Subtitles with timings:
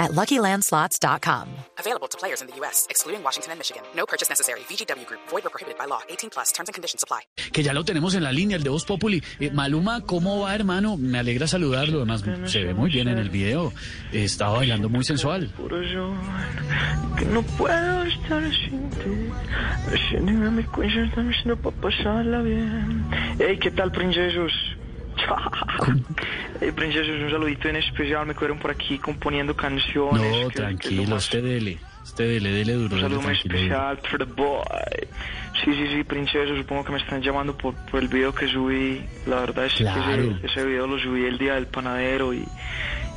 [0.00, 1.48] at LuckyLandSlots.com.
[1.78, 3.82] Available to players in the U.S., excluding Washington and Michigan.
[3.94, 4.60] No purchase necessary.
[4.60, 5.20] VGW Group.
[5.28, 6.00] Void or prohibited by law.
[6.08, 6.50] 18 plus.
[6.52, 7.20] Terms and conditions apply.
[7.52, 9.22] que ya lo tenemos en la línea, el de Voz Populi.
[9.38, 10.96] Eh, Maluma, ¿cómo va, hermano?
[10.96, 11.98] Me alegra saludarlo.
[11.98, 13.72] Además, se ve muy bien en el video.
[14.12, 15.48] Estaba bailando muy sensual.
[15.56, 16.12] Por yo,
[17.18, 19.30] que no puedo estar sin ti.
[20.10, 23.04] Llena mi cuello están haciendo para pasarla bien.
[23.38, 24.52] Hey, ¿qué tal, princesos?
[26.60, 28.26] Hey, princesos, un saludito en especial.
[28.26, 30.20] Me quedaron por aquí componiendo canciones.
[30.22, 31.78] No, que- que tranquilo, más- usted dele.
[32.02, 32.94] Usted dele, dele duro.
[32.96, 34.62] Un saludo muy especial for the boy.
[35.64, 39.02] Sí, sí, sí, princesos, supongo que me están llamando por, por el video que subí.
[39.26, 40.04] La verdad es Claro.
[40.04, 42.44] que ese, ese video lo subí el día del panadero y,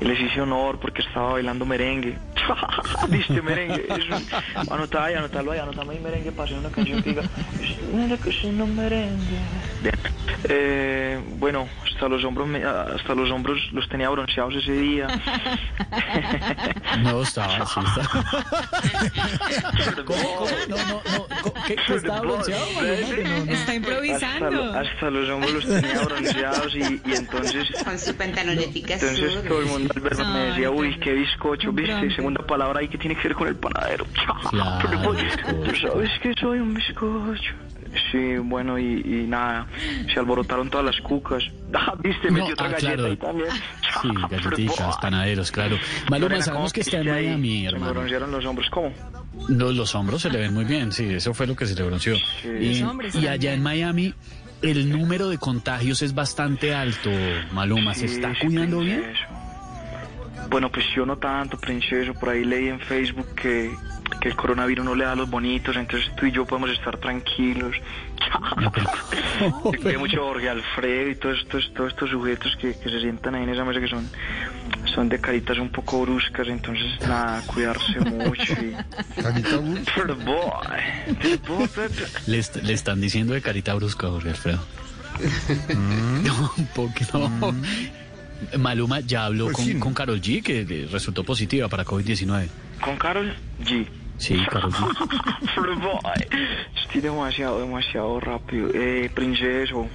[0.00, 2.16] y les hice honor porque estaba bailando merengue.
[3.08, 3.86] ¿Viste merengue?
[3.88, 4.24] Es un...
[4.72, 7.22] Anotá ahí, anotalo ahí, anotame ahí merengue para hacer una canción que diga
[7.92, 9.38] Mira que es un merengue.
[10.44, 15.06] Eh, bueno, hasta los hombros me- hasta los hombros los tenía bronceados ese día.
[17.02, 18.02] No, estaba, sí, está.
[20.04, 20.50] ¿Cómo, cómo?
[20.68, 21.19] No, no, no.
[21.70, 22.96] ¿Qué, qué estaba bronceado, Maluma?
[23.00, 23.36] No, no.
[23.36, 24.50] Está Hasta, improvisando.
[24.50, 29.60] lo- hasta los hombros los tenía bronceados y, y entonces Con su pantalonetica entonces todo
[29.60, 33.14] el mundo al verme me decía, uy, qué bizcocho, viste, segunda palabra ahí que tiene
[33.16, 34.04] que ver con el panadero.
[34.50, 35.36] Claro, Pero, pues.
[35.80, 37.52] Tú sabes que soy un bizcocho.
[38.12, 39.66] Sí, bueno, y, y nada,
[40.12, 41.42] se alborotaron todas las cucas.
[41.72, 43.06] Ah, viste, metí No, otra ah, galleta claro.
[43.06, 43.48] ahí también.
[44.02, 45.78] Sí, galletitas, panaderos, claro.
[46.10, 47.06] Maluma, sabemos ¿cómo que está en?
[47.08, 48.26] Miami, Se me hermano.
[48.26, 48.92] los hombros, ¿cómo?
[49.48, 51.82] No, los hombros se le ven muy bien, sí, eso fue lo que se le
[51.84, 52.16] bronceó.
[52.44, 54.14] Y, Los hombres y allá en Miami,
[54.62, 57.10] el número de contagios es bastante alto,
[57.52, 57.94] Maluma.
[57.94, 59.04] ¿Se está cuidando bien?
[60.50, 62.12] Bueno, pues yo no tanto, princeso.
[62.14, 63.70] Por ahí leí en Facebook que,
[64.20, 66.96] que el coronavirus no le da a los bonitos, entonces tú y yo podemos estar
[66.98, 67.76] tranquilos.
[69.86, 73.44] Hay mucho Jorge Alfredo y todos estos, todos estos sujetos que, que se sientan ahí
[73.44, 74.08] en esa mesa que son,
[74.94, 78.74] son de caritas un poco bruscas, entonces nada, cuidarse mucho y...
[79.94, 82.02] Pero boy, the boy, Pepe.
[82.26, 84.60] Le, est- le están diciendo de carita brusca a Jorge Alfredo.
[86.24, 87.30] No, un poquito.
[88.58, 92.48] Maluma ya habló con, con Carol G, que resultó positiva para COVID-19.
[92.80, 93.34] Con Carol
[93.64, 93.86] G.
[94.16, 94.86] Sí, Carol G.
[96.82, 98.70] Estoy demasiado, demasiado rápido.
[98.74, 99.86] Eh, princeso,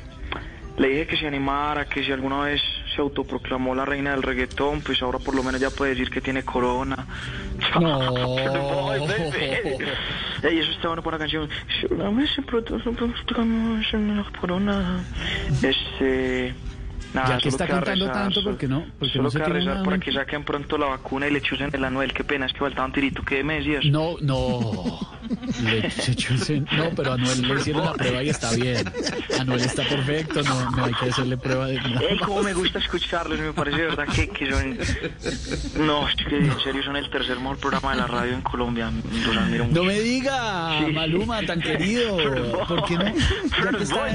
[0.78, 2.62] le dije que se animara, que si alguna vez
[2.96, 6.22] se autoproclamó la reina del reggaetón, pues ahora por lo menos ya puede decir que
[6.22, 7.06] tiene corona.
[7.80, 8.96] No.
[10.44, 11.50] Ey, eso está bueno para la canción.
[15.62, 16.54] Este...
[17.16, 18.80] Nada, Ya que está queda cantando rezar, tanto, solo- ¿por qué no?
[19.00, 21.42] ¿Por qué Solo no se tira rezar para que saquen pronto la vacuna y le
[21.42, 22.14] chusen el anuel.
[22.14, 23.24] Qué pena, es que faltaba un tirito.
[23.24, 23.86] ¿Qué me decías?
[23.86, 25.00] No, no.
[25.64, 28.86] Le- ese- no, pero a Anuel le hicieron la prueba y está bien.
[29.40, 32.02] Anuel está perfecto, no, no hay que hacerle prueba de nada.
[32.02, 34.78] Ey, cómo me gusta escucharlos, me parece de verdad que, que son...
[35.88, 38.92] No, es que en serio son el tercer mejor programa de la radio en Colombia.
[39.26, 39.70] Los.
[39.70, 40.92] No me diga, Sí.
[40.92, 42.18] Maluma, tan querido.
[42.68, 43.06] ¿Por qué no?
[43.06, 44.10] Ya que está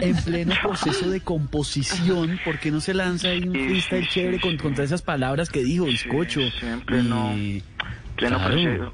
[0.00, 4.56] en pleno proceso de composición, ¿por qué no se lanza ahí un freestyle chévere con,
[4.56, 6.40] contra esas palabras que dijo, bizcocho?
[6.40, 7.62] sí, en pleno-
[8.16, 8.92] Claro.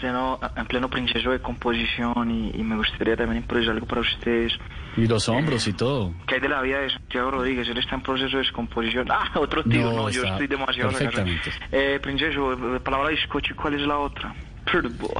[0.00, 4.52] pleno, en pleno princeso de composición y, y me gustaría también improvisar algo para ustedes.
[4.96, 6.14] Y los hombros y todo.
[6.26, 7.68] ¿Qué hay de la vida de Santiago Rodríguez?
[7.68, 9.06] Él está en proceso de descomposición.
[9.10, 11.50] Ah, otro tío, No, no, yo estoy demasiado perfectamente.
[11.70, 14.34] Eh, princeso, eh, palabra bizcocho, ¿y cuál es la otra?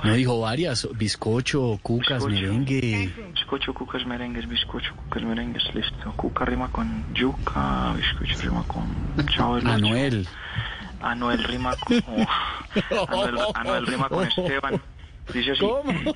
[0.05, 2.35] No dijo varias, bizcocho, cucas, Bizcocho.
[2.35, 3.13] merengue.
[3.35, 6.13] Bizcocho, cucas, merengues, bizcocho, cucas, merengues, listo.
[6.17, 9.67] Cuca rima con yuca, bizcocho rima con chavo del.
[9.67, 10.27] Anuel.
[11.03, 11.97] Anuel rima con...
[13.09, 14.81] Anuel, Anuel rima con Esteban.
[15.33, 15.61] Dice así.
[15.61, 15.93] ¿Cómo?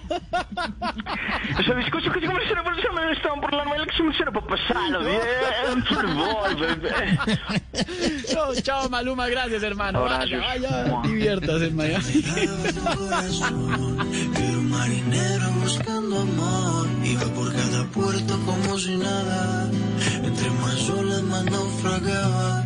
[1.65, 2.43] Sea, bizcocho que se me por
[2.79, 5.20] eso me estaban por que se me hicieron para pasarlo bien.
[5.85, 7.19] Fútbol, bebé.
[8.35, 10.02] No, chao, Maluma, gracias, hermano.
[10.02, 12.25] Vaya, vaya, diviértase en Miami.
[14.37, 16.88] Era un marinero buscando amor.
[17.05, 19.70] Iba por cada puerto como si nada.
[20.23, 22.65] Entre más olas, más naufragaba.